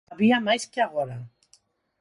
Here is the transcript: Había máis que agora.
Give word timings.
Había 0.13 0.37
máis 0.47 0.63
que 0.71 0.79
agora. 0.87 1.17